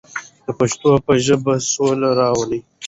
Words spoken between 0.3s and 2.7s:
د پښتو په ژبه سوله راولو.